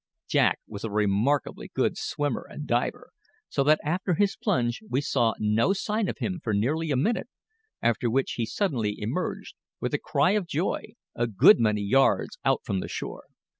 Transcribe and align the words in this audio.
Jack 0.27 0.57
was 0.67 0.83
a 0.83 0.89
remarkably 0.89 1.69
good 1.75 1.95
swimmer 1.95 2.43
and 2.49 2.65
diver, 2.65 3.11
so 3.49 3.63
that 3.63 3.79
after 3.83 4.15
his 4.15 4.35
plunge 4.35 4.81
we 4.89 4.99
saw 4.99 5.35
no 5.37 5.73
sign 5.73 6.09
of 6.09 6.17
him 6.17 6.39
for 6.43 6.55
nearly 6.55 6.89
a 6.89 6.95
minute, 6.97 7.29
after 7.83 8.09
which 8.09 8.31
he 8.31 8.45
suddenly 8.47 8.99
emerged, 8.99 9.53
with 9.79 9.93
a 9.93 9.99
cry 9.99 10.31
of 10.31 10.47
joy, 10.47 10.95
a 11.13 11.27
good 11.27 11.59
many 11.59 11.83
yards 11.83 12.39
out 12.43 12.61
from 12.65 12.79
the 12.79 12.87
shore. 12.89 13.25